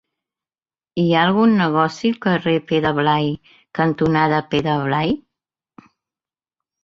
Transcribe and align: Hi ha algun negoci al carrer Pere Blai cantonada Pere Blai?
Hi 1.01 1.03
ha 1.15 1.23
algun 1.25 1.51
negoci 1.57 2.09
al 2.09 2.15
carrer 2.23 2.53
Pere 2.71 2.93
Blai 2.99 3.29
cantonada 3.79 4.39
Pere 4.55 4.75
Blai? 4.87 5.13